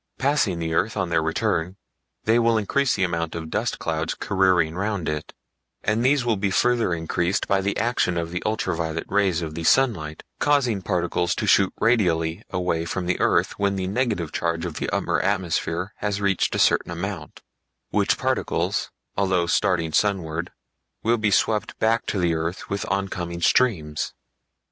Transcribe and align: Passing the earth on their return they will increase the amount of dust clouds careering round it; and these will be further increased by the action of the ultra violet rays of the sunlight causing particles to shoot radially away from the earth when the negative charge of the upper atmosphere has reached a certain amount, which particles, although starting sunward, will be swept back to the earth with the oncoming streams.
Passing 0.17 0.57
the 0.57 0.73
earth 0.73 0.97
on 0.97 1.09
their 1.09 1.21
return 1.21 1.75
they 2.23 2.39
will 2.39 2.57
increase 2.57 2.95
the 2.95 3.03
amount 3.03 3.35
of 3.35 3.51
dust 3.51 3.77
clouds 3.77 4.15
careering 4.15 4.73
round 4.73 5.07
it; 5.07 5.31
and 5.83 6.03
these 6.03 6.25
will 6.25 6.37
be 6.37 6.49
further 6.49 6.91
increased 6.91 7.47
by 7.47 7.61
the 7.61 7.77
action 7.77 8.17
of 8.17 8.31
the 8.31 8.41
ultra 8.43 8.75
violet 8.75 9.05
rays 9.09 9.43
of 9.43 9.53
the 9.53 9.63
sunlight 9.63 10.23
causing 10.39 10.81
particles 10.81 11.35
to 11.35 11.45
shoot 11.45 11.71
radially 11.79 12.41
away 12.49 12.83
from 12.83 13.05
the 13.05 13.19
earth 13.19 13.59
when 13.59 13.75
the 13.75 13.85
negative 13.85 14.31
charge 14.31 14.65
of 14.65 14.77
the 14.77 14.89
upper 14.89 15.21
atmosphere 15.21 15.93
has 15.97 16.19
reached 16.19 16.55
a 16.55 16.57
certain 16.57 16.89
amount, 16.89 17.43
which 17.91 18.17
particles, 18.17 18.89
although 19.15 19.45
starting 19.45 19.93
sunward, 19.93 20.51
will 21.03 21.19
be 21.19 21.29
swept 21.29 21.77
back 21.77 22.07
to 22.07 22.17
the 22.17 22.33
earth 22.33 22.71
with 22.71 22.81
the 22.81 22.89
oncoming 22.89 23.39
streams. 23.39 24.15